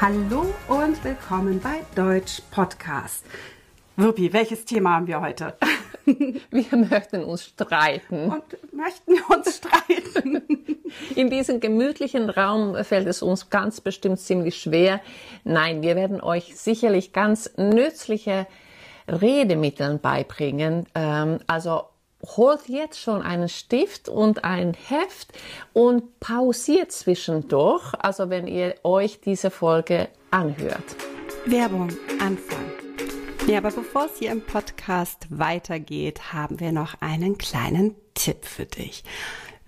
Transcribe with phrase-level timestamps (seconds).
[0.00, 3.26] Hallo und willkommen bei Deutsch Podcast.
[3.96, 5.56] Wirpi, welches Thema haben wir heute?
[6.04, 8.30] Wir möchten uns streiten.
[8.30, 10.42] Und möchten wir uns streiten?
[11.16, 15.00] In diesem gemütlichen Raum fällt es uns ganz bestimmt ziemlich schwer.
[15.42, 18.46] Nein, wir werden euch sicherlich ganz nützliche
[19.08, 20.86] Redemittel beibringen.
[20.94, 21.82] Ähm, also
[22.24, 25.32] holt jetzt schon einen Stift und ein Heft
[25.72, 30.96] und pausiert zwischendurch, also wenn ihr euch diese Folge anhört.
[31.46, 31.88] Werbung
[32.20, 32.70] Anfang.
[33.46, 38.66] Ja, aber bevor es hier im Podcast weitergeht, haben wir noch einen kleinen Tipp für
[38.66, 39.04] dich.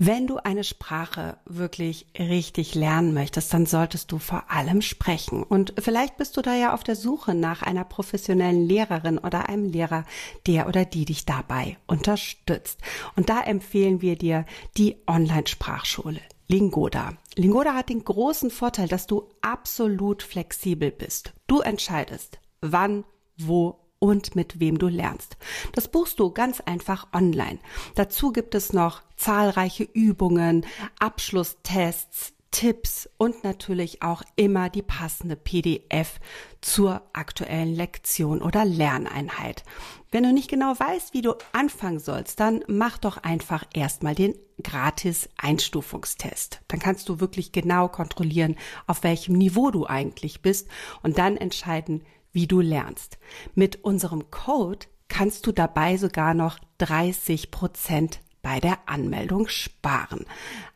[0.02, 5.42] Wenn du eine Sprache wirklich richtig lernen möchtest, dann solltest du vor allem sprechen.
[5.42, 9.66] Und vielleicht bist du da ja auf der Suche nach einer professionellen Lehrerin oder einem
[9.66, 10.06] Lehrer,
[10.46, 12.80] der oder die dich dabei unterstützt.
[13.14, 14.46] Und da empfehlen wir dir
[14.78, 16.22] die Online-Sprachschule.
[16.48, 17.12] Lingoda.
[17.34, 21.34] Lingoda hat den großen Vorteil, dass du absolut flexibel bist.
[21.46, 23.04] Du entscheidest, wann,
[23.36, 25.36] wo und mit wem du lernst.
[25.72, 27.60] Das buchst du ganz einfach online.
[27.94, 30.66] Dazu gibt es noch zahlreiche Übungen,
[30.98, 36.18] Abschlusstests, Tipps und natürlich auch immer die passende PDF
[36.60, 39.62] zur aktuellen Lektion oder Lerneinheit.
[40.10, 44.34] Wenn du nicht genau weißt, wie du anfangen sollst, dann mach doch einfach erstmal den
[44.62, 46.60] gratis Einstufungstest.
[46.66, 48.56] Dann kannst du wirklich genau kontrollieren,
[48.88, 50.68] auf welchem Niveau du eigentlich bist
[51.02, 53.18] und dann entscheiden, wie du lernst.
[53.54, 60.24] Mit unserem Code kannst du dabei sogar noch 30 Prozent bei der Anmeldung sparen.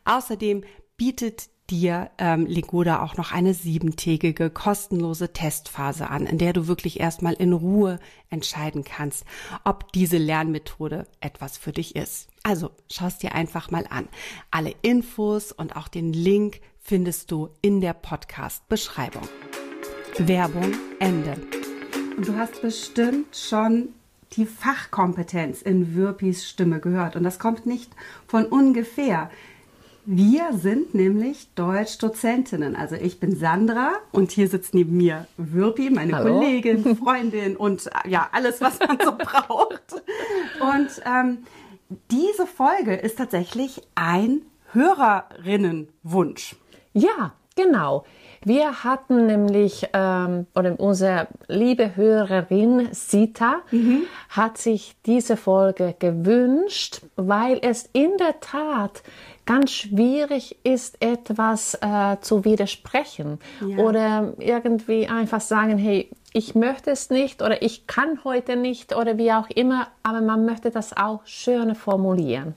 [0.03, 0.63] Außerdem
[0.97, 6.99] bietet dir ähm, Legoda auch noch eine siebentägige kostenlose Testphase an, in der du wirklich
[6.99, 9.25] erstmal in Ruhe entscheiden kannst,
[9.63, 12.29] ob diese Lernmethode etwas für dich ist.
[12.43, 14.07] Also schaust dir einfach mal an.
[14.51, 19.27] Alle Infos und auch den Link findest du in der Podcast-Beschreibung.
[20.17, 21.35] Werbung Ende.
[22.15, 23.89] Und du hast bestimmt schon
[24.33, 27.17] die Fachkompetenz in Würpis Stimme gehört.
[27.17, 27.91] Und das kommt nicht
[28.25, 29.29] von ungefähr.
[30.05, 32.75] Wir sind nämlich Deutsch-Dozentinnen.
[32.77, 36.39] Also ich bin Sandra und hier sitzt neben mir Würpi, meine Hallo.
[36.39, 40.01] Kollegin, Freundin und ja, alles, was man so braucht.
[40.61, 41.39] Und ähm,
[42.09, 46.55] diese Folge ist tatsächlich ein Hörerinnenwunsch.
[46.93, 48.03] Ja, genau.
[48.43, 54.03] Wir hatten nämlich, ähm, oder unsere liebe Hörerin Sita mhm.
[54.29, 59.01] hat sich diese Folge gewünscht, weil es in der Tat
[59.47, 63.77] ganz schwierig ist, etwas äh, zu widersprechen ja.
[63.83, 69.17] oder irgendwie einfach sagen, hey, ich möchte es nicht oder ich kann heute nicht oder
[69.17, 72.53] wie auch immer, aber man möchte das auch schöner formulieren.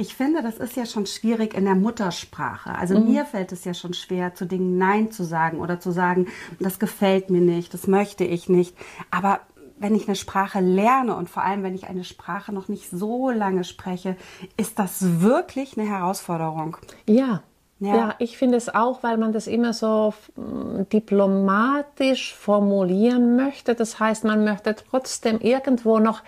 [0.00, 2.74] Ich finde, das ist ja schon schwierig in der Muttersprache.
[2.74, 3.12] Also mhm.
[3.12, 6.28] mir fällt es ja schon schwer, zu Dingen Nein zu sagen oder zu sagen,
[6.58, 8.74] das gefällt mir nicht, das möchte ich nicht.
[9.10, 9.40] Aber
[9.78, 13.28] wenn ich eine Sprache lerne und vor allem, wenn ich eine Sprache noch nicht so
[13.28, 14.16] lange spreche,
[14.56, 16.78] ist das wirklich eine Herausforderung.
[17.06, 17.42] Ja,
[17.78, 17.94] ja.
[17.94, 23.74] ja, ich finde es auch, weil man das immer so mm, diplomatisch formulieren möchte.
[23.74, 26.22] Das heißt, man möchte trotzdem irgendwo noch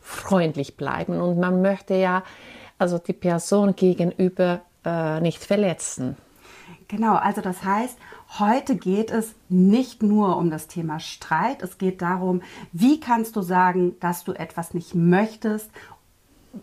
[0.00, 2.22] freundlich bleiben und man möchte ja
[2.78, 6.16] also die Person gegenüber äh, nicht verletzen.
[6.88, 7.98] Genau, also das heißt,
[8.38, 13.42] heute geht es nicht nur um das Thema Streit, es geht darum, wie kannst du
[13.42, 15.70] sagen, dass du etwas nicht möchtest.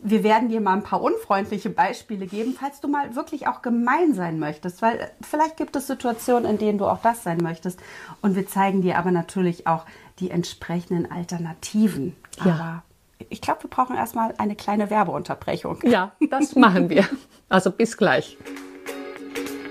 [0.01, 4.15] Wir werden dir mal ein paar unfreundliche Beispiele geben, falls du mal wirklich auch gemein
[4.15, 7.79] sein möchtest, weil vielleicht gibt es Situationen, in denen du auch das sein möchtest.
[8.21, 9.85] Und wir zeigen dir aber natürlich auch
[10.19, 12.15] die entsprechenden Alternativen.
[12.43, 12.45] Ja.
[12.45, 12.83] Aber
[13.29, 15.79] ich glaube, wir brauchen erstmal eine kleine Werbeunterbrechung.
[15.83, 17.07] Ja, das machen wir.
[17.49, 18.37] Also bis gleich.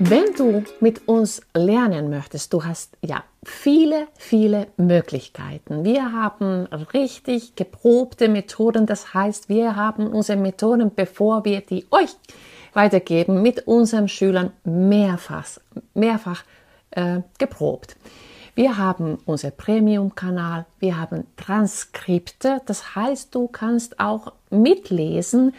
[0.00, 5.84] Wenn du mit uns lernen möchtest, du hast ja viele, viele Möglichkeiten.
[5.84, 8.86] Wir haben richtig geprobte Methoden.
[8.86, 12.10] Das heißt, wir haben unsere Methoden, bevor wir die euch
[12.72, 15.46] weitergeben, mit unseren Schülern mehrfach,
[15.94, 16.42] mehrfach
[16.90, 17.96] äh, geprobt.
[18.54, 25.54] Wir haben unser Premium-Kanal, wir haben Transkripte, das heißt, du kannst auch mitlesen,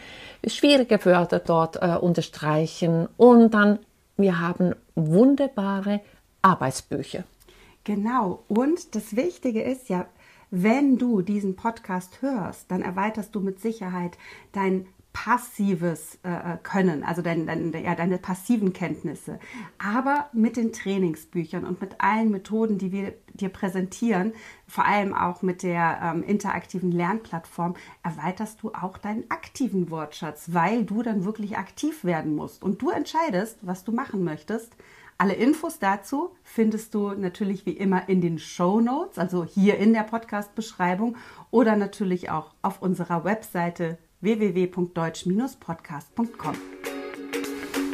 [0.46, 3.08] schwierige Wörter dort äh, unterstreichen.
[3.18, 3.78] Und dann
[4.16, 6.00] wir haben wunderbare
[6.42, 7.24] Arbeitsbücher.
[7.84, 10.06] Genau, und das Wichtige ist ja,
[10.50, 14.16] wenn du diesen Podcast hörst, dann erweiterst du mit Sicherheit
[14.52, 19.38] dein passives äh, äh, Können, also dein, dein, ja, deine passiven Kenntnisse.
[19.78, 24.34] Aber mit den Trainingsbüchern und mit allen Methoden, die wir dir präsentieren,
[24.68, 30.84] vor allem auch mit der ähm, interaktiven Lernplattform, erweiterst du auch deinen aktiven Wortschatz, weil
[30.84, 32.62] du dann wirklich aktiv werden musst.
[32.62, 34.76] Und du entscheidest, was du machen möchtest.
[35.16, 39.94] Alle Infos dazu findest du natürlich wie immer in den Show Notes, also hier in
[39.94, 41.16] der Podcast-Beschreibung
[41.50, 46.54] oder natürlich auch auf unserer Webseite www.deutsch-podcast.com.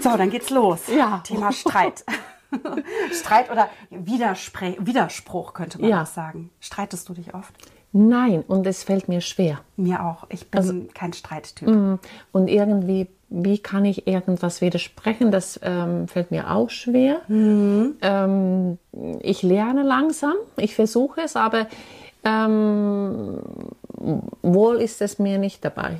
[0.02, 0.88] So, dann geht's los.
[0.88, 1.20] Ja.
[1.24, 2.04] Thema Streit.
[3.12, 6.02] Streit oder Widerspre Widerspruch könnte man Ja.
[6.02, 6.50] auch sagen.
[6.60, 7.54] Streitest du dich oft?
[7.92, 9.60] Nein, und es fällt mir schwer.
[9.76, 10.24] Mir auch.
[10.30, 11.68] Ich bin Also kein Streittyp.
[11.68, 11.94] Mm,
[12.32, 15.30] Und irgendwie, wie kann ich irgendwas widersprechen?
[15.30, 17.20] Das ähm, fällt mir auch schwer.
[17.28, 18.78] Ähm,
[19.20, 21.66] ich lerne langsam, ich versuche es, aber
[22.24, 23.38] ähm,
[24.42, 25.98] wohl ist es mir nicht dabei.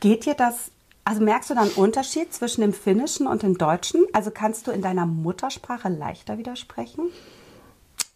[0.00, 0.70] Geht dir das,
[1.04, 4.04] also merkst du da einen Unterschied zwischen dem Finnischen und dem Deutschen?
[4.12, 7.04] Also kannst du in deiner Muttersprache leichter widersprechen?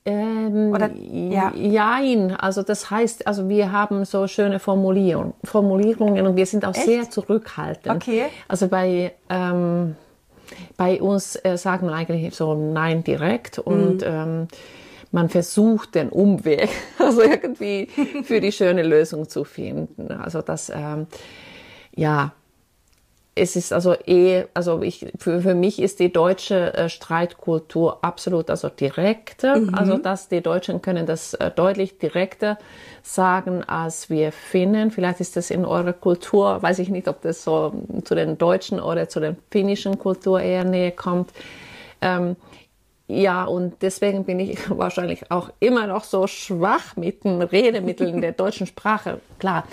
[0.07, 1.53] Ähm, Oder- ja.
[1.55, 1.99] ja.
[2.01, 6.75] Jein, also das heißt, also wir haben so schöne Formulierung, Formulierungen und wir sind auch
[6.75, 6.85] Echt?
[6.85, 7.95] sehr zurückhaltend.
[7.97, 8.25] Okay.
[8.47, 9.97] Also bei, ähm,
[10.77, 14.07] bei uns äh, sagt man eigentlich so Nein direkt und Mhm.
[14.07, 14.49] ähm,
[15.11, 17.87] man versucht den Umweg, also irgendwie
[18.25, 20.11] für die schöne Lösung zu finden.
[20.13, 21.07] Also das, ähm,
[21.95, 22.33] ja,
[23.37, 28.49] es ist also eh, also ich, für, für mich ist die deutsche äh, Streitkultur absolut
[28.49, 29.61] also direkter.
[29.73, 32.59] Also dass die Deutschen können das äh, deutlich direkter
[33.03, 34.91] sagen als wir Finnen.
[34.91, 37.73] Vielleicht ist das in eurer Kultur, weiß ich nicht, ob das so
[38.05, 41.31] zu den deutschen oder zu der finnischen Kultur eher näher kommt.
[42.01, 42.37] Ähm,
[43.09, 48.33] ja, und deswegen bin ich wahrscheinlich auch immer noch so schwach mit den Redemitteln der
[48.45, 49.21] deutschen Sprache.
[49.41, 49.65] Klar.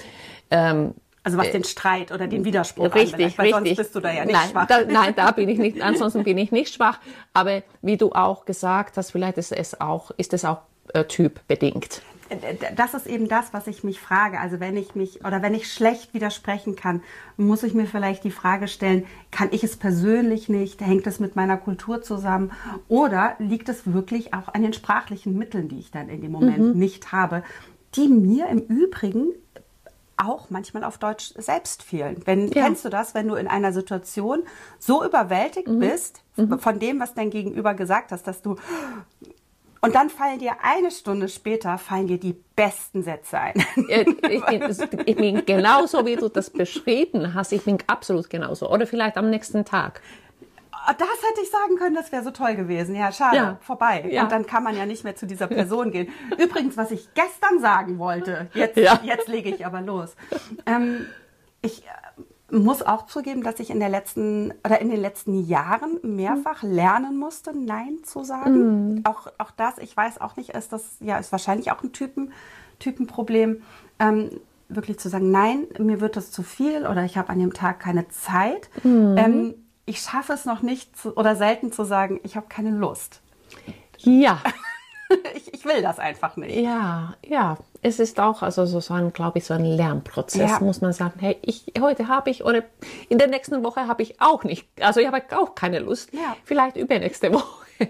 [0.50, 3.68] Ähm, Also was den Streit oder den Widerspruch Richtig, anbelangt, weil richtig.
[3.68, 4.68] sonst bist du da ja nicht nein, schwach.
[4.68, 5.82] Da, nein, da bin ich nicht.
[5.82, 7.00] Ansonsten bin ich nicht schwach.
[7.34, 10.62] Aber wie du auch gesagt hast, vielleicht ist es auch, ist es auch
[10.94, 12.02] äh, typbedingt.
[12.76, 14.40] das ist eben das, was ich mich frage.
[14.40, 17.04] Also wenn ich mich oder wenn ich schlecht widersprechen kann,
[17.38, 20.82] muss ich mir vielleicht die Frage stellen, kann ich es persönlich nicht?
[20.82, 22.52] Hängt es mit meiner Kultur zusammen?
[22.88, 26.76] Oder liegt es wirklich auch an den sprachlichen Mitteln, die ich dann in dem Moment
[26.76, 27.44] nicht habe,
[27.96, 29.34] die mir im Übrigen
[30.22, 32.22] auch manchmal auf Deutsch selbst fehlen.
[32.26, 32.64] Wenn, Ja.
[32.64, 34.44] Kennst du das, wenn du in einer Situation
[34.80, 36.24] so überwältigt bist
[36.60, 38.56] von dem, was dein Gegenüber gesagt hast, dass du
[39.84, 43.66] und dann fallen dir eine Stunde später fallen dir die besten Sätze ein.
[43.76, 44.78] Ich bin,
[45.08, 47.52] ich bin genauso, wie du das beschrieben hast.
[47.52, 48.70] Ich bin absolut genauso.
[48.70, 50.02] Oder vielleicht am nächsten Tag.
[50.88, 52.96] Das hätte ich sagen können, das wäre so toll gewesen.
[52.96, 53.58] Ja, schade, Ja.
[53.62, 54.08] vorbei.
[54.10, 54.24] Ja.
[54.24, 56.10] Und dann kann man ja nicht mehr zu dieser Person gehen.
[56.38, 59.00] Übrigens, was ich gestern sagen wollte, jetzt, Ja.
[59.04, 60.16] jetzt lege ich aber los.
[60.66, 61.06] Ähm,
[61.62, 66.00] ich äh, muss auch zugeben, dass ich in der letzten oder in den letzten Jahren
[66.04, 69.02] mehrfach lernen musste, Nein zu sagen.
[69.06, 72.34] Auch, auch das, ich weiß auch nicht, ist das ja ist wahrscheinlich auch ein Typen,
[72.80, 73.62] Typenproblem.
[74.00, 74.32] Ähm,
[74.68, 77.80] wirklich zu sagen, nein, mir wird das zu viel oder ich habe an dem Tag
[77.80, 78.70] keine Zeit.
[78.84, 79.54] Ähm,
[79.92, 83.22] ich schaffe es noch nicht zu, oder selten zu sagen, ich habe keine Lust.
[83.98, 84.42] Ja,
[85.36, 86.56] Ich, ich will das einfach nicht.
[86.56, 87.58] ja, ja.
[87.82, 90.60] Es ist auch also so, so ein, glaube ich, so ein Lernprozess, Ja.
[90.62, 91.20] muss man sagen.
[91.20, 92.64] Hey, ich, heute habe ich oder
[93.10, 96.14] in der nächsten Woche habe ich auch nicht, also ich habe auch keine Lust.
[96.14, 96.38] Ja.
[96.46, 97.66] Vielleicht übernächste Woche.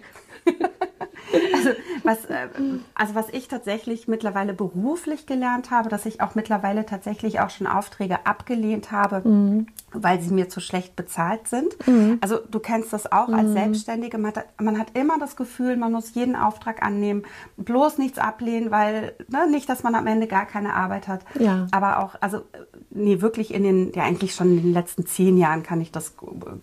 [2.04, 2.48] Was, äh,
[2.95, 7.68] also was ich tatsächlich mittlerweile beruflich gelernt habe, dass ich auch mittlerweile tatsächlich auch schon
[7.68, 11.78] Aufträge abgelehnt habe, weil sie mir zu schlecht bezahlt sind.
[12.21, 14.18] Also du kennst das auch als Selbstständige.
[14.18, 17.23] Man hat, man hat immer das Gefühl, man muss jeden Auftrag annehmen,
[17.57, 21.21] bloß nichts ablehnen, weil ne, nicht, dass man am Ende gar keine Arbeit hat.
[21.40, 21.68] Ja.
[21.71, 22.42] Aber auch, also
[22.90, 26.16] nee, wirklich in den, ja eigentlich schon in den letzten zehn Jahren kann ich das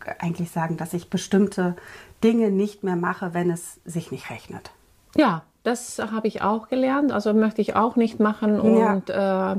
[0.04, 1.76] äh, eigentlich sagen, dass ich bestimmte
[2.22, 4.70] Dinge nicht mehr mache, wenn es sich nicht rechnet.
[5.16, 7.12] Ja, das habe ich auch gelernt.
[7.12, 8.60] Also möchte ich auch nicht machen.
[8.60, 9.56] Und äh,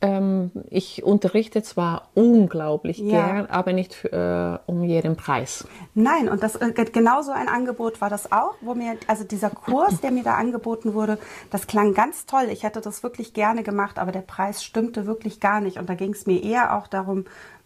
[0.00, 3.26] ähm, ich unterrichte zwar unglaublich Ja.
[3.26, 5.66] gern, aber nicht äh, um jeden Preis.
[5.94, 10.00] Nein, und das äh, genauso ein Angebot war das auch, wo mir, also dieser Kurs,
[10.00, 11.18] der mir da angeboten wurde,
[11.50, 12.48] das klang ganz toll.
[12.50, 15.78] Ich hätte das wirklich gerne gemacht, aber der Preis stimmte wirklich gar nicht.
[15.78, 17.24] Und da ging es mir eher auch darum,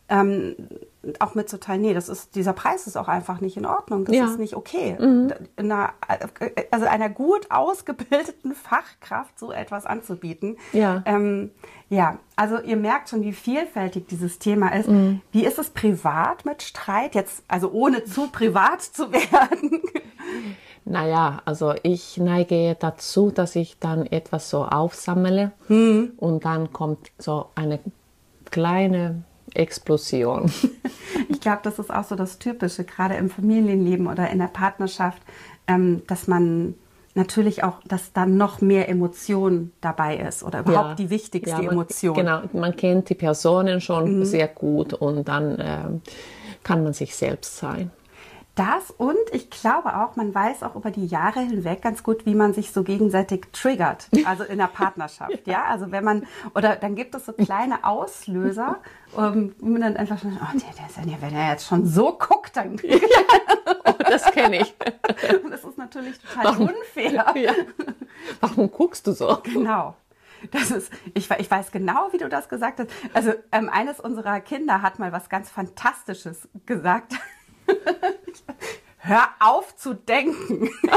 [0.09, 0.55] ähm,
[1.21, 4.05] auch mitzuteilen, nee, das ist, dieser Preis ist auch einfach nicht in Ordnung.
[4.05, 4.25] Das Ja.
[4.27, 4.97] ist nicht okay.
[5.57, 5.93] Einer,
[6.71, 10.57] also einer gut ausgebildeten Fachkraft so etwas anzubieten.
[10.73, 11.03] Ja.
[11.07, 11.51] Ähm,
[11.89, 14.89] ja, also ihr merkt schon, wie vielfältig dieses Thema ist.
[15.33, 17.15] Wie ist es privat mit Streit?
[17.15, 19.81] Jetzt, also ohne zu privat zu werden.
[20.85, 27.47] Naja, also ich neige dazu, dass ich dann etwas so aufsammle und dann kommt so
[27.57, 27.81] eine
[28.51, 29.23] kleine
[29.57, 30.51] Explosion.
[31.29, 35.21] Ich glaube, das ist auch so das Typische, gerade im Familienleben oder in der Partnerschaft,
[35.67, 36.75] ähm, dass man
[37.15, 40.95] natürlich auch, dass dann noch mehr Emotion dabei ist oder überhaupt Ja.
[40.95, 42.15] die wichtigste Ja, man, Emotion.
[42.15, 46.03] Genau, man kennt die Personen schon sehr gut und dann ähm,
[46.63, 47.91] kann man sich selbst sein.
[48.57, 52.35] Das und ich glaube auch, man weiß auch über die Jahre hinweg ganz gut, wie
[52.35, 55.43] man sich so gegenseitig triggert, also in der Partnerschaft.
[55.47, 55.65] ja.
[55.65, 58.79] also wenn man, oder dann gibt es so kleine Auslöser,
[59.13, 61.87] um, wo man dann einfach schon, oh, der, der ist ja, wenn er jetzt schon
[61.87, 62.81] so guckt, dann.
[62.87, 62.99] Ja.
[63.85, 64.75] Oh, das kenne ich.
[65.45, 66.69] Und das ist natürlich total Warum?
[66.69, 67.35] unfair.
[67.35, 67.53] Ja.
[68.41, 69.39] Warum guckst du so?
[69.43, 69.95] Genau.
[70.51, 72.91] Das ist, ich, ich weiß genau, wie du das gesagt hast.
[73.13, 77.15] Also ähm, eines unserer Kinder hat mal was ganz Fantastisches gesagt.
[78.99, 80.69] Hör auf zu denken.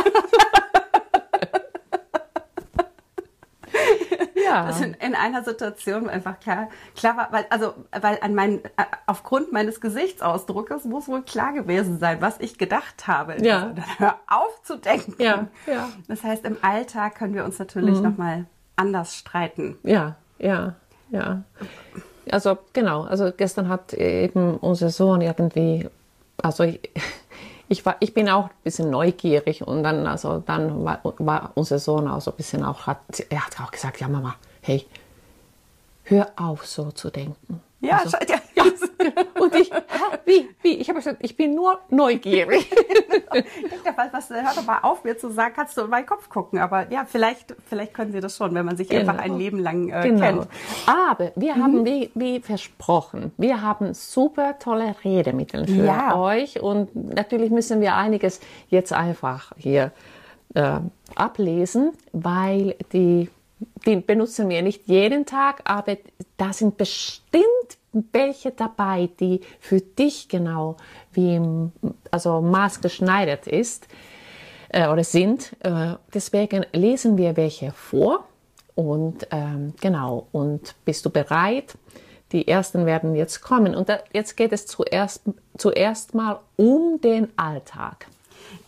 [4.44, 4.68] ja.
[4.68, 8.70] Das in, in, einer Situation einfach klar, klar war, weil, also, weil an mein, äh,
[9.06, 13.44] aufgrund meines Gesichtsausdruckes muss wohl klar gewesen sein, was ich gedacht habe.
[13.46, 13.68] Ja.
[13.68, 15.16] Also, hör auf zu denken.
[15.20, 15.90] Ja, ja.
[16.08, 18.04] Das heißt, im Alltag können wir uns natürlich mhm.
[18.04, 18.46] nochmal
[18.76, 19.78] anders streiten.
[19.84, 20.74] Ja, ja,
[21.12, 21.44] ja.
[22.32, 25.90] Also genau, also gestern hat eben unser Sohn irgendwie,
[26.44, 26.80] also ich,
[27.70, 31.80] ich, war, ich bin auch ein bisschen neugierig und dann, also dann war, war unser
[31.80, 34.86] Sohn auch so ein bisschen auch, hat, er hat auch gesagt, ja Mama, hey,
[36.04, 37.62] hör auf so zu denken.
[37.82, 38.64] Ja, also, ja, ja.
[39.40, 39.72] Und ich,
[40.26, 40.74] wie, wie?
[40.76, 42.70] Ich habe gesagt, ich bin nur neugierig.
[43.34, 46.28] ich denke, was, hör doch mal auf, mir zu sagen, kannst du in meinen Kopf
[46.30, 46.60] gucken.
[46.60, 49.12] Aber ja, vielleicht, vielleicht können Sie das schon, wenn man sich genau.
[49.12, 50.20] einfach ein Leben lang äh, genau.
[50.20, 50.48] kennt.
[50.86, 51.64] Aber wir mhm.
[51.64, 56.18] haben, wie, wie versprochen, wir haben super tolle Redemittel für ja.
[56.18, 56.62] euch.
[56.62, 59.92] Und natürlich müssen wir einiges jetzt einfach hier
[60.54, 60.80] äh,
[61.16, 63.30] ablesen, weil die
[63.86, 65.98] die benutzen wir nicht jeden Tag, aber
[66.38, 67.40] da sind bestimmt
[67.92, 70.78] welche dabei, die für dich genau
[71.12, 71.42] wie
[72.12, 73.88] also maßgeschneidert ist
[74.70, 75.56] äh, oder sind.
[75.62, 78.26] Äh, deswegen lesen wir welche vor
[78.76, 81.76] und ähm, genau und bist du bereit?
[82.32, 85.24] Die ersten werden jetzt kommen und da, jetzt geht es zuerst
[85.58, 88.08] zuerst mal um den Alltag.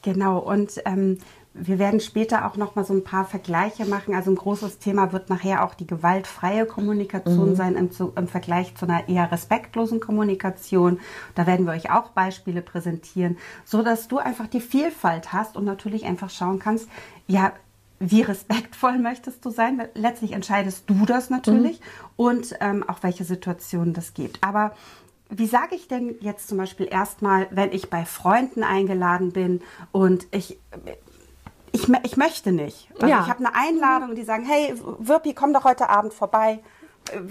[0.02, 1.20] Genau und ähm,
[1.54, 4.16] wir werden später auch noch mal so ein paar Vergleiche machen.
[4.16, 7.56] Also ein großes Thema wird nachher auch die gewaltfreie Kommunikation mhm.
[7.56, 11.00] sein im, zu, im, Vergleich zu einer eher respektlosen Kommunikation.
[11.36, 15.66] Da werden wir euch auch Beispiele präsentieren, so dass du einfach die Vielfalt hast und
[15.66, 16.88] natürlich einfach schauen kannst,
[17.28, 17.52] ja,
[18.00, 19.82] wie respektvoll möchtest du sein?
[19.94, 21.86] Letztlich entscheidest du das natürlich mhm.
[22.16, 24.42] und ähm, auch welche Situationen das gibt.
[24.42, 24.74] Aber
[25.30, 30.28] wie sage ich denn jetzt zum Beispiel erstmal, wenn ich bei Freunden eingeladen bin und
[30.32, 30.58] ich
[31.72, 32.90] ich, ich möchte nicht.
[32.96, 33.22] Also ja.
[33.22, 36.60] Ich habe eine Einladung und die sagen, hey, Wirpi, komm doch heute Abend vorbei.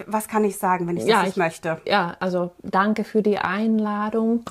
[0.07, 1.81] Was kann ich sagen, wenn ich das ja, nicht ich, möchte?
[1.87, 4.45] Ja, also danke für die Einladung.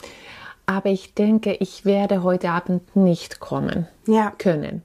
[0.65, 4.31] Aber ich denke, ich werde heute Abend nicht kommen ja.
[4.37, 4.83] können.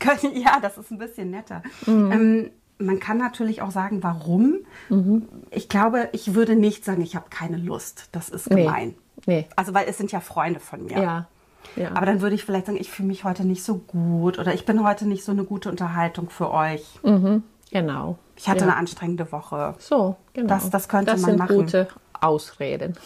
[0.32, 1.60] Ja, das ist ein bisschen netter.
[1.84, 2.12] Mhm.
[2.12, 4.58] Ähm, man kann natürlich auch sagen, warum.
[4.88, 5.28] Mhm.
[5.50, 8.08] Ich glaube, ich würde nicht sagen, ich habe keine Lust.
[8.12, 8.94] Das ist gemein.
[9.26, 9.38] Nee.
[9.40, 9.48] nee.
[9.56, 11.02] Also, weil es sind ja Freunde von mir.
[11.02, 11.28] Ja.
[11.76, 11.90] Ja.
[11.94, 14.64] Aber dann würde ich vielleicht sagen, ich fühle mich heute nicht so gut oder ich
[14.64, 16.84] bin heute nicht so eine gute Unterhaltung für euch.
[17.02, 18.18] Mhm, genau.
[18.36, 18.66] Ich hatte ja.
[18.66, 19.74] eine anstrengende Woche.
[19.78, 20.48] So, genau.
[20.48, 21.56] Das, das könnte das man sind machen.
[21.56, 21.88] gute
[22.20, 22.96] Ausreden.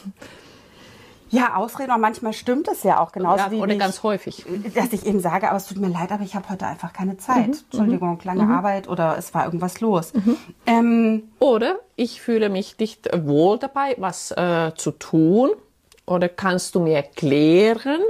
[1.33, 4.45] Ja, Ausreden, aber manchmal stimmt es ja auch genauso ja, wie oder ich, ganz häufig.
[4.75, 7.17] Dass ich eben sage, aber es tut mir leid, aber ich habe heute einfach keine
[7.17, 7.49] Zeit.
[7.49, 8.53] Mhm, Entschuldigung, lange mhm.
[8.53, 10.13] Arbeit oder es war irgendwas los.
[10.13, 10.37] Mhm.
[10.67, 15.51] Ähm, oder ich fühle mich nicht wohl dabei, was äh, zu tun.
[16.05, 18.03] Oder kannst du mir erklären,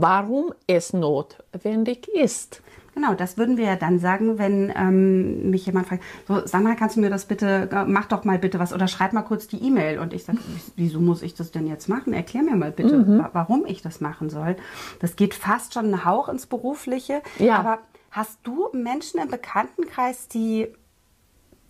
[0.00, 2.62] warum es notwendig ist.
[2.94, 6.96] Genau, das würden wir ja dann sagen, wenn ähm, mich jemand fragt, so Sandra, kannst
[6.96, 9.62] du mir das bitte, äh, mach doch mal bitte was oder schreib mal kurz die
[9.62, 9.98] E-Mail.
[10.00, 10.38] Und ich sage,
[10.76, 12.12] wieso muss ich das denn jetzt machen?
[12.12, 13.24] Erklär mir mal bitte, mhm.
[13.32, 14.56] warum ich das machen soll.
[14.98, 17.22] Das geht fast schon einen Hauch ins Berufliche.
[17.38, 17.58] Ja.
[17.58, 17.78] Aber
[18.10, 20.68] hast du Menschen im Bekanntenkreis, die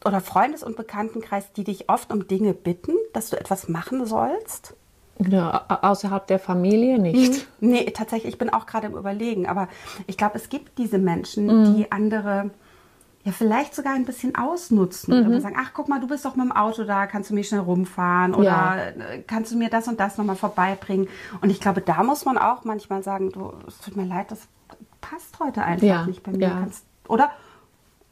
[0.04, 4.74] oder Freundes- und Bekanntenkreis, die dich oft um Dinge bitten, dass du etwas machen sollst?
[5.28, 7.32] Ja, außerhalb der Familie nicht.
[7.32, 7.40] Mhm.
[7.72, 9.68] Nee, tatsächlich, ich bin auch gerade im Überlegen, aber
[10.06, 11.76] ich glaube, es gibt diese Menschen, mhm.
[11.76, 12.50] die andere
[13.24, 15.20] ja vielleicht sogar ein bisschen ausnutzen.
[15.20, 15.28] Mhm.
[15.28, 17.48] Oder sagen, ach guck mal, du bist doch mit dem Auto da, kannst du mich
[17.48, 18.76] schnell rumfahren oder ja.
[18.76, 21.08] Äh, kannst du mir das und das nochmal vorbeibringen.
[21.42, 24.48] Und ich glaube, da muss man auch manchmal sagen, du, es tut mir leid, das
[25.00, 26.06] passt heute einfach ja.
[26.06, 26.48] nicht bei mir.
[26.48, 26.60] Ja.
[26.60, 27.30] Kannst, oder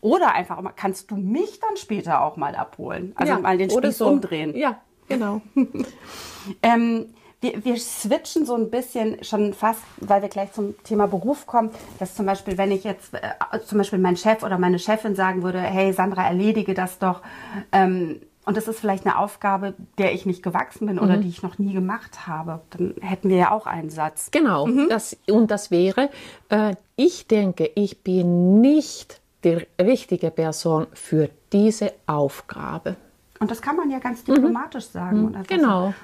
[0.01, 3.13] oder einfach, kannst du mich dann später auch mal abholen?
[3.17, 4.09] Also mal den Spieß so.
[4.09, 4.57] umdrehen.
[4.57, 5.41] Ja, Genau.
[6.63, 7.07] ähm,
[7.41, 11.71] wir, wir, switchen so ein bisschen schon fast, weil wir gleich zum Thema Beruf kommen,
[11.99, 15.43] dass zum Beispiel, wenn ich jetzt äh, zum Beispiel mein Chef oder meine Chefin sagen
[15.43, 17.23] würde, hey Sandra, erledige das doch.
[17.71, 21.21] Ähm, und das ist vielleicht eine Aufgabe, der ich nicht gewachsen bin oder mhm.
[21.21, 22.63] die ich noch nie gemacht habe.
[22.71, 24.31] Dann hätten wir ja auch einen Satz.
[24.31, 24.67] Genau.
[24.67, 24.89] Mhm.
[24.89, 26.09] Das, und das wäre,
[26.49, 32.97] äh, ich denke, ich bin nicht die richtige Person für diese Aufgabe.
[33.41, 34.93] Und das kann man ja ganz diplomatisch mhm.
[34.93, 35.23] sagen.
[35.23, 35.43] Mhm.
[35.47, 35.95] genau.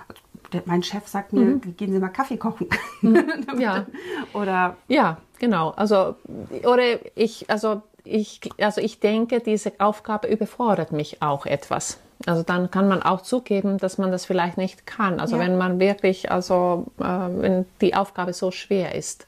[0.53, 1.77] der, mein Chef sagt mir, mhm.
[1.77, 2.69] gehen Sie mal Kaffee kochen.
[3.59, 3.87] ja.
[4.33, 5.71] oder ja, genau.
[5.71, 6.17] Also
[6.65, 6.85] oder
[7.17, 11.99] ich, also ich, also ich denke, diese Aufgabe überfordert mich auch etwas.
[12.27, 15.21] Also dann kann man auch zugeben, dass man das vielleicht nicht kann.
[15.21, 15.43] Also ja.
[15.43, 19.27] wenn man wirklich, also äh, wenn die Aufgabe so schwer ist.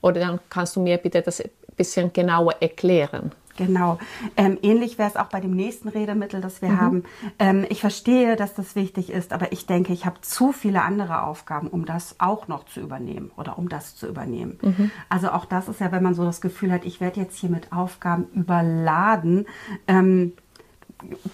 [0.00, 3.32] Oder dann kannst du mir bitte das ein bisschen genauer erklären.
[3.56, 3.98] Genau.
[4.36, 6.80] Ähm, ähnlich wäre es auch bei dem nächsten Redemittel, das wir mhm.
[6.80, 7.04] haben.
[7.38, 11.22] Ähm, ich verstehe, dass das wichtig ist, aber ich denke, ich habe zu viele andere
[11.22, 14.58] Aufgaben, um das auch noch zu übernehmen oder um das zu übernehmen.
[14.62, 14.90] Mhm.
[15.08, 17.50] Also auch das ist ja, wenn man so das Gefühl hat, ich werde jetzt hier
[17.50, 19.46] mit Aufgaben überladen.
[19.86, 20.32] Ähm,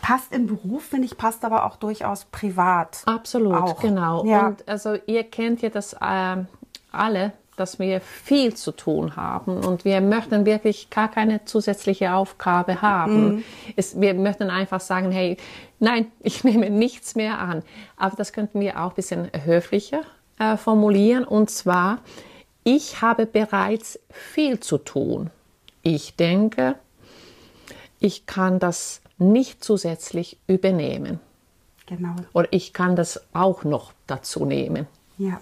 [0.00, 3.02] passt im Beruf, finde ich, passt aber auch durchaus privat.
[3.06, 3.80] Absolut, auch.
[3.80, 4.24] genau.
[4.24, 4.48] Ja.
[4.48, 6.36] Und also ihr kennt ja das äh,
[6.92, 12.80] alle, dass wir viel zu tun haben und wir möchten wirklich gar keine zusätzliche Aufgabe
[12.80, 13.36] haben.
[13.36, 13.44] Mhm.
[13.76, 15.36] Es, wir möchten einfach sagen, hey,
[15.78, 17.62] nein, ich nehme nichts mehr an.
[17.96, 20.02] Aber das könnten wir auch ein bisschen höflicher
[20.38, 21.98] äh, formulieren und zwar,
[22.64, 25.30] ich habe bereits viel zu tun.
[25.82, 26.76] Ich denke,
[28.00, 31.20] ich kann das nicht zusätzlich übernehmen.
[31.86, 32.14] Genau.
[32.32, 34.86] Oder ich kann das auch noch dazu nehmen.
[35.18, 35.40] Ja.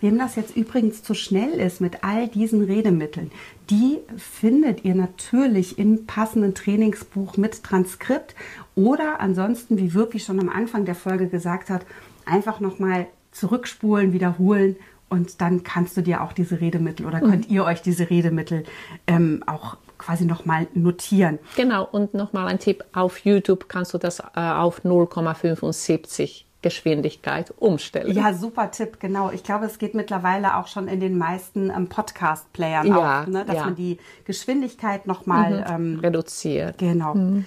[0.00, 3.30] Wem das jetzt übrigens zu schnell ist mit all diesen Redemitteln,
[3.70, 8.34] die findet ihr natürlich im passenden Trainingsbuch mit Transkript
[8.74, 11.86] oder ansonsten, wie wirklich schon am Anfang der Folge gesagt hat,
[12.24, 14.76] einfach nochmal zurückspulen, wiederholen
[15.08, 17.54] und dann kannst du dir auch diese Redemittel oder könnt mhm.
[17.54, 18.64] ihr euch diese Redemittel
[19.06, 21.38] ähm, auch quasi nochmal notieren.
[21.56, 28.14] Genau, und nochmal ein Tipp, auf YouTube kannst du das äh, auf 0,75 Geschwindigkeit umstellen.
[28.14, 29.30] Ja, super Tipp, genau.
[29.30, 33.44] Ich glaube, es geht mittlerweile auch schon in den meisten ähm, Podcast-Playern ja, auf, ne?
[33.44, 33.64] dass ja.
[33.64, 35.94] man die Geschwindigkeit nochmal mhm.
[35.94, 36.78] ähm, reduziert.
[36.78, 37.14] Genau.
[37.14, 37.46] Mhm.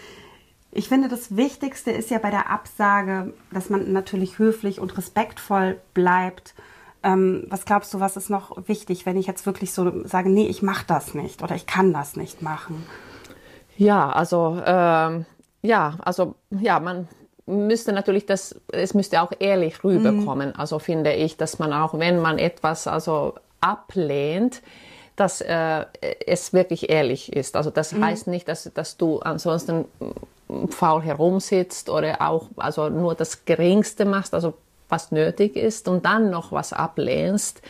[0.71, 5.79] Ich finde, das Wichtigste ist ja bei der Absage, dass man natürlich höflich und respektvoll
[5.93, 6.55] bleibt.
[7.03, 10.47] Ähm, was glaubst du, was ist noch wichtig, wenn ich jetzt wirklich so sage, nee,
[10.47, 12.83] ich mache das nicht oder ich kann das nicht machen?
[13.77, 15.25] Ja, also ähm,
[15.61, 17.07] ja, also ja, man
[17.45, 20.49] müsste natürlich das, es müsste auch ehrlich rüberkommen.
[20.49, 20.55] Mhm.
[20.59, 24.61] Also finde ich, dass man auch, wenn man etwas also ablehnt,
[25.15, 25.85] dass äh,
[26.25, 27.55] es wirklich ehrlich ist.
[27.55, 28.05] Also das mhm.
[28.05, 29.85] heißt nicht, dass, dass du ansonsten
[30.69, 34.53] faul herumsitzt oder auch also nur das Geringste machst, also
[34.89, 37.61] was nötig ist und dann noch was ablehnst,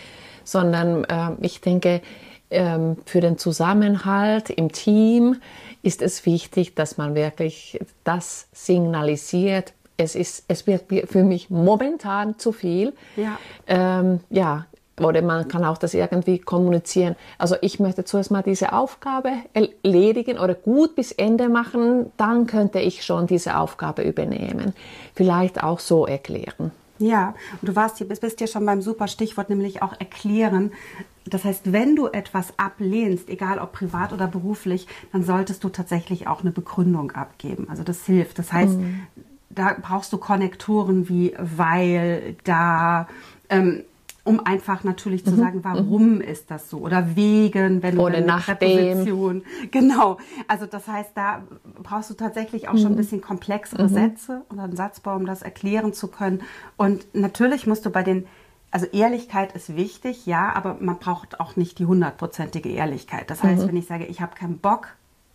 [0.43, 2.01] sondern äh, ich denke,
[2.49, 5.37] ähm, für den Zusammenhalt im Team
[5.83, 9.73] ist es wichtig, dass man wirklich das signalisiert.
[9.97, 12.93] Es, ist, es wird für mich momentan zu viel.
[13.15, 13.37] Ja.
[13.67, 14.65] Ähm, ja,
[14.99, 17.15] oder man kann auch das irgendwie kommunizieren.
[17.37, 22.79] Also ich möchte zuerst mal diese Aufgabe erledigen oder gut bis Ende machen, dann könnte
[22.79, 24.73] ich schon diese Aufgabe übernehmen.
[25.15, 26.71] Vielleicht auch so erklären.
[26.99, 30.71] Ja, und du warst hier, bist ja schon beim super Stichwort, nämlich auch erklären.
[31.25, 36.27] Das heißt, wenn du etwas ablehnst, egal ob privat oder beruflich, dann solltest du tatsächlich
[36.27, 37.67] auch eine Begründung abgeben.
[37.69, 38.39] Also das hilft.
[38.39, 39.03] Das heißt, mhm.
[39.49, 43.07] da brauchst du Konnektoren wie weil, da,
[43.49, 43.83] ähm,
[44.25, 45.37] um einfach natürlich zu mhm.
[45.37, 46.21] sagen, warum mhm.
[46.21, 49.43] ist das so oder wegen, wenn du oder eine Präposition.
[49.71, 50.17] Genau.
[50.47, 51.43] Also das heißt, da
[51.81, 52.77] brauchst du tatsächlich auch mhm.
[52.77, 52.97] schon ein mhm.
[52.97, 53.93] bisschen komplexere mhm.
[53.93, 56.41] Sätze oder einen Satzbau, um das erklären zu können.
[56.77, 58.25] Und natürlich musst du bei den
[58.73, 63.29] also Ehrlichkeit ist wichtig, ja, aber man braucht auch nicht die hundertprozentige Ehrlichkeit.
[63.29, 63.67] Das heißt, mhm.
[63.67, 64.87] wenn ich sage, ich habe keinen Bock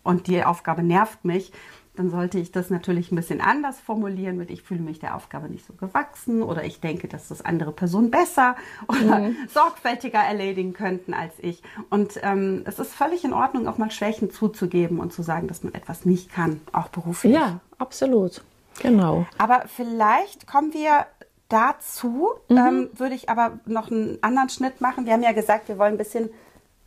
[0.03, 1.53] und die Aufgabe nervt mich,
[1.95, 5.47] dann sollte ich das natürlich ein bisschen anders formulieren mit, ich fühle mich der Aufgabe
[5.47, 8.57] nicht so gewachsen oder ich denke, dass das andere Personen besser
[8.89, 9.37] oder mhm.
[9.47, 11.63] sorgfältiger erledigen könnten als ich.
[11.89, 15.63] Und ähm, es ist völlig in Ordnung, auch mal Schwächen zuzugeben und zu sagen, dass
[15.63, 17.35] man etwas nicht kann, auch beruflich.
[17.35, 18.43] Ja, absolut.
[18.81, 19.25] Genau.
[19.37, 21.05] Aber vielleicht kommen wir
[21.49, 22.57] dazu, mhm.
[22.57, 25.05] ähm, würde ich aber noch einen anderen Schnitt machen.
[25.05, 26.29] Wir haben ja gesagt, wir wollen ein bisschen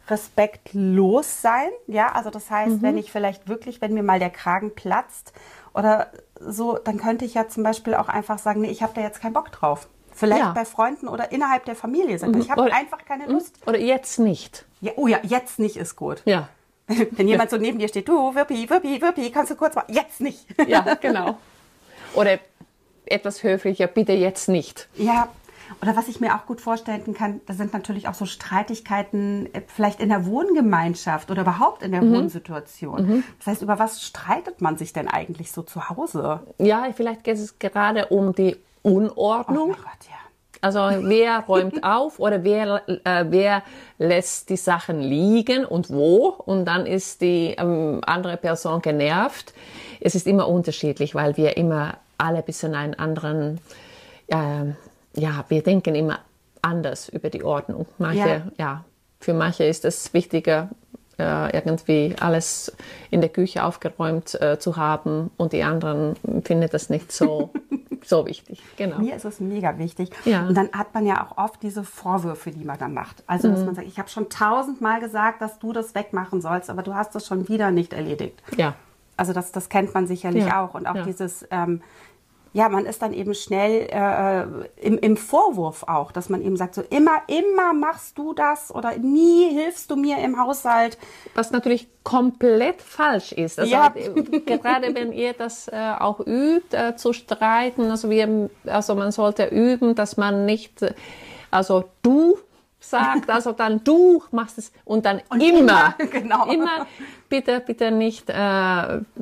[0.08, 1.68] respektlos sein.
[1.86, 2.82] Ja, also das heißt, mhm.
[2.82, 5.32] wenn ich vielleicht wirklich, wenn mir mal der Kragen platzt
[5.74, 6.08] oder
[6.40, 9.20] so, dann könnte ich ja zum Beispiel auch einfach sagen, nee, ich habe da jetzt
[9.20, 9.88] keinen Bock drauf.
[10.14, 10.52] Vielleicht ja.
[10.52, 12.36] bei Freunden oder innerhalb der Familie sind.
[12.36, 13.32] Ich habe einfach keine mhm.
[13.32, 13.56] Lust.
[13.66, 14.66] Oder jetzt nicht.
[14.80, 16.22] Ja, oh ja, jetzt nicht ist gut.
[16.24, 16.48] Ja.
[16.86, 20.20] Wenn jemand so neben dir steht, du, Wirpi, Wirpi, Wirpi, kannst du kurz mal, jetzt
[20.20, 20.44] nicht.
[20.66, 21.38] Ja, genau.
[22.14, 22.38] Oder
[23.12, 24.88] etwas höflicher, bitte jetzt nicht.
[24.96, 25.28] Ja,
[25.80, 29.62] oder was ich mir auch gut vorstellen kann, das sind natürlich auch so Streitigkeiten äh,
[29.66, 32.14] vielleicht in der Wohngemeinschaft oder überhaupt in der mhm.
[32.14, 33.06] Wohnsituation.
[33.06, 33.24] Mhm.
[33.38, 36.40] Das heißt, über was streitet man sich denn eigentlich so zu Hause?
[36.58, 39.70] Ja, vielleicht geht es gerade um die Unordnung.
[39.70, 40.16] Oh Gott, ja.
[40.60, 43.62] Also wer räumt auf oder wer, äh, wer
[43.98, 49.54] lässt die Sachen liegen und wo und dann ist die ähm, andere Person genervt.
[50.00, 53.60] Es ist immer unterschiedlich, weil wir immer alle ein bisschen einen anderen
[54.28, 54.72] äh,
[55.14, 56.20] ja, wir denken immer
[56.60, 57.86] anders über die Ordnung.
[57.98, 58.84] Manche, ja, ja
[59.20, 60.70] für manche ist es wichtiger,
[61.18, 62.72] äh, irgendwie alles
[63.10, 67.50] in der Küche aufgeräumt äh, zu haben und die anderen finden das nicht so,
[68.04, 68.62] so wichtig.
[68.76, 68.98] Genau.
[68.98, 70.10] Mir ist es mega wichtig.
[70.24, 70.46] Ja.
[70.46, 73.22] Und dann hat man ja auch oft diese Vorwürfe, die man dann macht.
[73.26, 73.66] Also, dass mhm.
[73.66, 77.14] man sagt, ich habe schon tausendmal gesagt, dass du das wegmachen sollst, aber du hast
[77.14, 78.42] das schon wieder nicht erledigt.
[78.56, 78.74] Ja.
[79.16, 80.64] Also das, das kennt man sicherlich ja.
[80.64, 80.74] auch.
[80.74, 81.02] Und auch ja.
[81.02, 81.82] dieses, ähm,
[82.54, 86.74] ja, man ist dann eben schnell äh, im, im Vorwurf auch, dass man eben sagt,
[86.74, 90.98] so immer, immer machst du das oder nie hilfst du mir im Haushalt.
[91.34, 93.58] Was natürlich komplett falsch ist.
[93.58, 93.88] Also ja.
[94.46, 99.46] gerade wenn ihr das äh, auch übt, äh, zu streiten, also, wir, also man sollte
[99.46, 100.84] üben, dass man nicht,
[101.50, 102.36] also du
[102.82, 106.46] sagt, also dann du machst es und dann und immer, immer, genau.
[106.46, 106.86] immer
[107.28, 108.34] bitte, bitte nicht äh,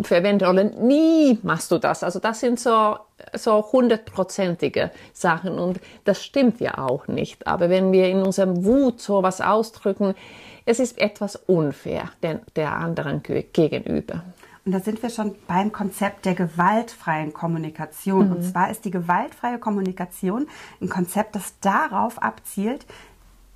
[0.03, 2.03] verwenden oder nie machst du das.
[2.03, 2.97] Also das sind so
[3.35, 7.47] so hundertprozentige Sachen und das stimmt ja auch nicht.
[7.47, 10.15] Aber wenn wir in unserem Wut so was ausdrücken,
[10.65, 14.23] es ist etwas unfair den, der anderen gegenüber.
[14.65, 18.27] Und da sind wir schon beim Konzept der gewaltfreien Kommunikation.
[18.27, 18.33] Mhm.
[18.37, 20.49] Und zwar ist die gewaltfreie Kommunikation
[20.81, 22.85] ein Konzept, das darauf abzielt,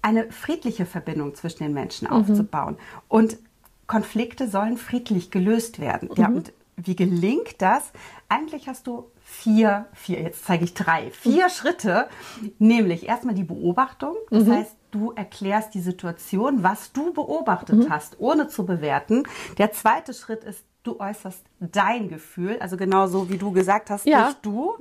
[0.05, 2.14] eine friedliche Verbindung zwischen den Menschen mhm.
[2.14, 2.77] aufzubauen.
[3.09, 3.38] Und
[3.87, 6.11] Konflikte sollen friedlich gelöst werden.
[6.11, 6.23] Mhm.
[6.23, 7.90] Ja, und wie gelingt das?
[8.29, 11.51] Eigentlich hast du vier, vier, jetzt zeige ich drei, vier mhm.
[11.51, 12.09] Schritte,
[12.59, 14.14] nämlich erstmal die Beobachtung.
[14.31, 14.53] Das mhm.
[14.53, 17.90] heißt, du erklärst die Situation, was du beobachtet mhm.
[17.90, 19.23] hast, ohne zu bewerten.
[19.57, 24.27] Der zweite Schritt ist, du äußerst dein Gefühl, also genauso wie du gesagt hast, ja.
[24.27, 24.75] nicht du.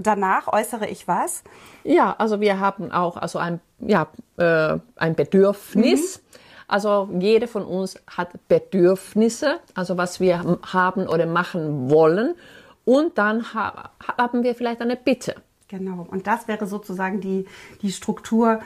[0.00, 1.42] Danach äußere ich was?
[1.84, 6.18] Ja, also wir haben auch also ein, ja, äh, ein Bedürfnis.
[6.18, 6.38] Mhm.
[6.68, 12.34] Also jede von uns hat Bedürfnisse, also was wir haben oder machen wollen.
[12.84, 15.34] Und dann ha haben wir vielleicht eine Bitte.
[15.68, 16.06] Genau.
[16.10, 17.46] Und das wäre sozusagen die,
[17.82, 18.60] die Struktur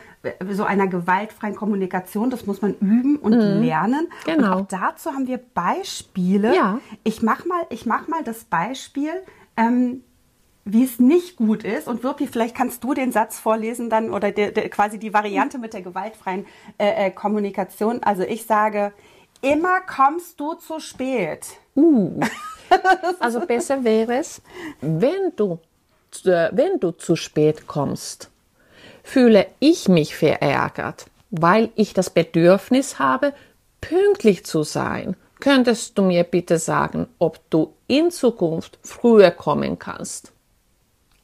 [0.51, 2.31] so einer gewaltfreien Kommunikation.
[2.31, 3.61] Das muss man üben und mhm.
[3.61, 4.09] lernen.
[4.25, 4.59] Genau.
[4.59, 6.55] Und auch dazu haben wir Beispiele.
[6.55, 6.79] Ja.
[7.03, 9.11] Ich mach mal, ich mach mal das Beispiel.
[9.57, 10.05] Ähm,
[10.65, 11.89] wie es nicht gut ist.
[11.89, 15.59] Und Wirpi, vielleicht kannst du den Satz vorlesen dann oder de, de, quasi die Variante
[15.59, 16.47] mit der gewaltfreien
[16.79, 18.03] äh, äh, Kommunikation.
[18.03, 18.93] Also ich sage,
[19.41, 21.47] immer kommst du zu spät.
[21.77, 22.21] Uh.
[23.21, 24.41] Also besser wäre es,
[24.81, 25.59] wenn du,
[26.25, 28.31] äh, wenn du zu spät kommst,
[29.03, 33.35] fühle ich mich verärgert, weil ich das Bedürfnis habe,
[33.83, 35.17] pünktlich zu sein.
[35.39, 40.33] Könntest du mir bitte sagen, ob du in Zukunft früher kommen kannst?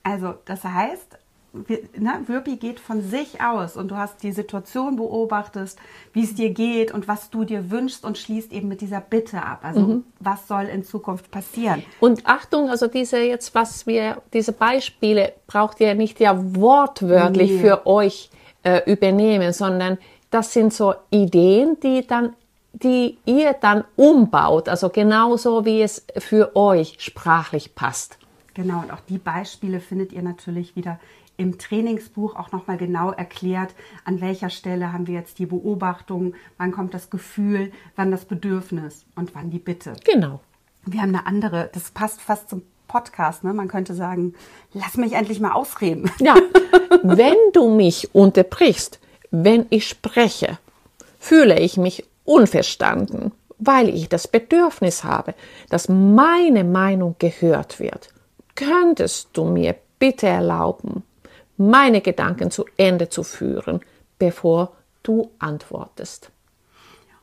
[0.09, 1.19] Also, das heißt,
[1.53, 5.79] ne, Wirpi geht von sich aus und du hast die Situation beobachtest,
[6.15, 9.43] wie es dir geht und was du dir wünschst und schließt eben mit dieser Bitte
[9.43, 9.61] ab.
[9.63, 10.05] Also mhm.
[10.21, 11.83] was soll in Zukunft passieren?
[12.01, 17.59] Und Achtung, also diese jetzt, was wir, diese Beispiele braucht ihr nicht ja wortwörtlich nee.
[17.59, 18.31] für euch
[18.63, 19.99] äh, übernehmen, sondern
[20.31, 22.35] das sind so Ideen, die dann
[22.73, 28.19] die ihr dann umbaut, also genauso wie es für euch sprachlich passt.
[28.59, 30.99] Genau, und auch die Beispiele findet ihr natürlich wieder
[31.37, 33.73] im Trainingsbuch auch nochmal genau erklärt,
[34.05, 39.05] an welcher Stelle haben wir jetzt die Beobachtung, wann kommt das Gefühl, wann das Bedürfnis
[39.15, 39.95] und wann die Bitte.
[40.05, 40.41] Genau.
[40.85, 43.55] Wir haben eine andere, das passt fast zum Podcast, ne?
[43.55, 44.35] Man könnte sagen,
[44.73, 46.11] lass mich endlich mal ausreden.
[46.19, 46.35] Ja,
[47.05, 48.99] wenn du mich unterbrichst,
[49.31, 50.59] wenn ich spreche,
[51.21, 55.35] fühle ich mich unverstanden, weil ich das Bedürfnis habe,
[55.71, 58.09] dass meine Meinung gehört wird.
[58.59, 61.05] Könntest du mir bitte erlauben,
[61.57, 63.79] meine Gedanken zu Ende zu führen,
[64.19, 66.33] bevor du antwortest?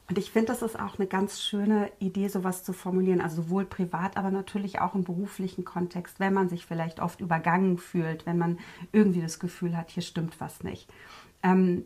[0.08, 3.65] Und ich finde, das ist auch eine ganz schöne Idee, sowas zu formulieren, also sowohl
[3.65, 8.38] privat, aber natürlich auch im beruflichen Kontext, wenn man sich vielleicht oft übergangen fühlt, wenn
[8.38, 8.58] man
[8.93, 10.88] irgendwie das Gefühl hat, hier stimmt was nicht.
[11.43, 11.84] Ähm,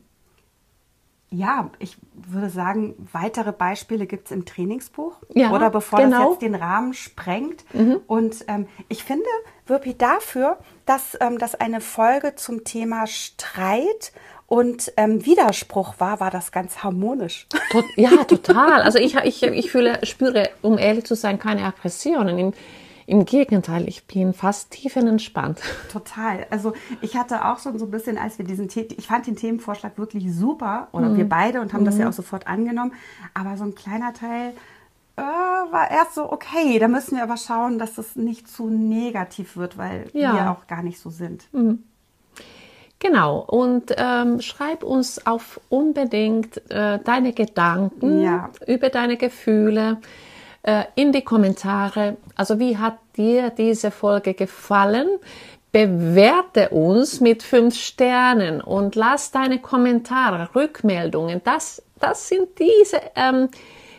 [1.31, 5.17] ja, ich würde sagen, weitere Beispiele gibt es im Trainingsbuch.
[5.33, 6.17] Ja, oder bevor genau.
[6.17, 7.63] das jetzt den Rahmen sprengt.
[7.73, 7.99] Mhm.
[8.07, 9.29] Und ähm, ich finde,
[9.67, 14.11] Wirpi, dafür, dass ähm, das eine Folge zum Thema Streit
[14.47, 17.45] und ähm, Widerspruch war, war das ganz harmonisch.
[17.95, 18.81] ja, total.
[18.81, 22.53] Also ich, ich, ich fühle, spüre, um ehrlich zu sein, keine Aggressionen.
[23.09, 25.59] Im Gegenteil, ich bin fast tiefenentspannt.
[25.91, 26.45] Total.
[26.51, 29.97] Also ich hatte auch schon so ein bisschen, als wir diesen, ich fand den Themenvorschlag
[29.97, 31.17] wirklich super, oder mhm.
[31.17, 31.85] wir beide und haben mhm.
[31.85, 32.11] das ja mhm.
[32.11, 32.93] auch sofort angenommen.
[33.33, 34.53] Aber so ein kleiner Teil
[35.15, 39.57] äh, war erst so, okay, da müssen wir aber schauen, dass es nicht zu negativ
[39.57, 40.35] wird, weil ja.
[40.35, 41.51] wir auch gar nicht so sind.
[41.51, 41.81] Mhm.
[42.99, 48.51] Genau, und ähm, schreib uns auf unbedingt äh, deine Gedanken ja.
[48.67, 49.97] über deine Gefühle
[50.69, 52.17] äh, in die Kommentare.
[52.35, 55.07] Also wie hat dir diese Folge gefallen?
[55.71, 61.41] bewerte uns mit fünf Sternen und lass deine Kommentare, Rückmeldungen.
[61.43, 63.49] Das, das sind diese ähm,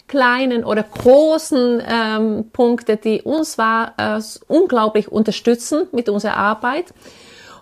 [0.09, 6.93] kleinen oder großen ähm, Punkte, die uns war, äh, unglaublich unterstützen mit unserer Arbeit.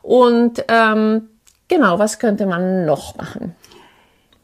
[0.01, 1.29] Und ähm,
[1.69, 3.55] genau, was könnte man noch machen?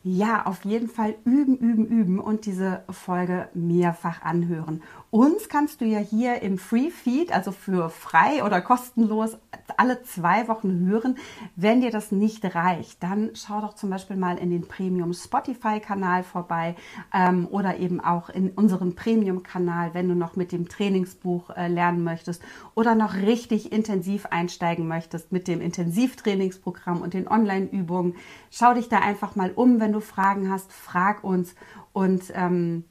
[0.07, 4.83] Ja, auf jeden Fall üben, üben, üben und diese Folge mehrfach anhören.
[5.15, 9.39] Uns kannst du ja hier im Free Feed, also für frei oder kostenlos,
[9.77, 11.19] alle zwei Wochen hören.
[11.55, 15.79] Wenn dir das nicht reicht, dann schau doch zum Beispiel mal in den Premium Spotify
[15.79, 16.75] Kanal vorbei
[17.13, 21.69] ähm, oder eben auch in unseren Premium Kanal, wenn du noch mit dem Trainingsbuch äh,
[21.69, 22.43] lernen möchtest
[22.75, 28.17] oder noch richtig intensiv einsteigen möchtest mit dem Intensivtrainingsprogramm und den Online-Übungen.
[28.51, 31.55] Schau dich da einfach mal um, wenn du Fragen hast, frag uns
[31.93, 32.83] und ähm,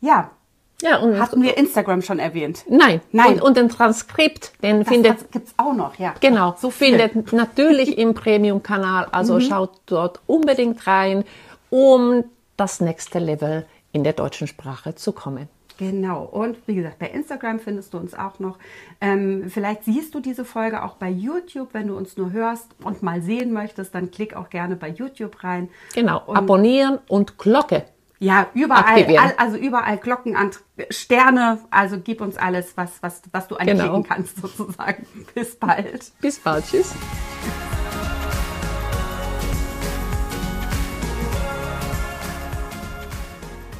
[0.00, 0.30] ja,
[0.80, 2.64] ja, und Hatten wir Instagram schon erwähnt?
[2.68, 3.00] Nein.
[3.10, 3.34] Nein.
[3.34, 5.12] Und, und den Transkript, den das, findet.
[5.14, 6.14] Das gibt's auch noch, ja.
[6.20, 6.54] Genau.
[6.58, 9.08] So findet natürlich im Premium-Kanal.
[9.10, 9.40] Also mhm.
[9.40, 11.24] schaut dort unbedingt rein,
[11.70, 12.24] um
[12.56, 15.48] das nächste Level in der deutschen Sprache zu kommen.
[15.78, 16.24] Genau.
[16.24, 18.58] Und wie gesagt, bei Instagram findest du uns auch noch.
[19.00, 23.02] Ähm, vielleicht siehst du diese Folge auch bei YouTube, wenn du uns nur hörst und
[23.02, 25.70] mal sehen möchtest, dann klick auch gerne bei YouTube rein.
[25.94, 26.22] Genau.
[26.26, 27.84] Und Abonnieren und Glocke.
[28.20, 30.50] Ja, überall, all, also überall Glocken an
[30.90, 34.02] Sterne, also gib uns alles, was, was, was du anklicken genau.
[34.02, 35.06] kannst sozusagen.
[35.34, 36.10] Bis bald.
[36.20, 36.94] Bis bald, tschüss.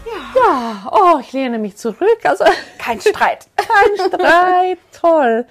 [0.07, 0.41] Ja.
[0.41, 2.21] ja, oh, ich lehne mich zurück.
[2.23, 2.45] Also
[2.79, 3.49] kein Streit.
[3.57, 5.47] kein Streit, toll.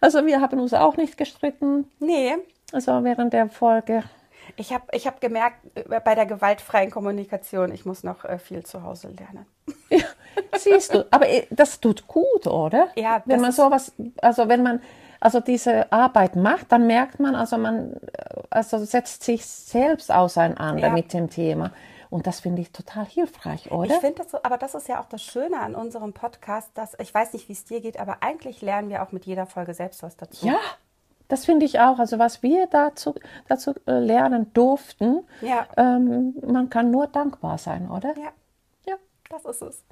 [0.00, 1.90] Also wir haben uns auch nicht gestritten.
[1.98, 2.38] Nee.
[2.72, 4.04] Also während der Folge.
[4.56, 8.64] Ich habe ich hab gemerkt, äh, bei der gewaltfreien Kommunikation, ich muss noch äh, viel
[8.64, 9.46] zu Hause lernen.
[9.88, 10.04] Ja,
[10.56, 12.88] siehst du, aber äh, das tut gut, oder?
[12.96, 13.22] Ja.
[13.24, 14.80] Wenn man sowas, also wenn man
[15.20, 17.96] also diese Arbeit macht, dann merkt man, also man
[18.48, 20.92] also setzt sich selbst auseinander ja.
[20.92, 21.72] mit dem Thema.
[22.08, 23.94] Und das finde ich total hilfreich, oder?
[23.94, 26.96] Ich finde das so, aber das ist ja auch das Schöne an unserem Podcast, dass
[26.98, 29.74] ich weiß nicht, wie es dir geht, aber eigentlich lernen wir auch mit jeder Folge
[29.74, 30.44] selbst was dazu.
[30.44, 30.58] Ja,
[31.30, 31.98] das finde ich auch.
[31.98, 33.14] Also was wir dazu,
[33.48, 35.66] dazu äh, lernen durften, ja.
[35.76, 38.14] ähm, man kann nur dankbar sein, oder?
[38.18, 38.32] Ja,
[38.86, 38.96] ja,
[39.30, 39.84] das ist es.